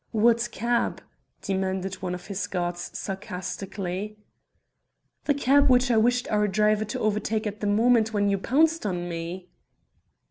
[0.13, 0.99] "What cab?"
[1.43, 4.17] demanded one of his guards sarcastically.
[5.25, 8.83] "The cab which I wished our driver to overtake at the moment when you pounced
[8.83, 9.51] on me."